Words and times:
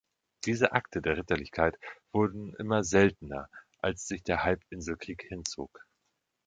Diese 0.45 0.71
Akte 0.71 0.99
der 0.99 1.15
Ritterlichkeit 1.15 1.77
wurden 2.11 2.55
immer 2.55 2.83
seltener, 2.83 3.47
als 3.83 4.07
sich 4.07 4.23
der 4.23 4.43
Halbinselkrieg 4.43 5.21
hinzog. 5.29 5.85